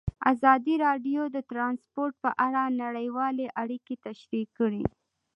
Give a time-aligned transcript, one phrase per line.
[0.33, 4.83] ازادي راډیو د ترانسپورټ په اړه نړیوالې اړیکې تشریح کړي.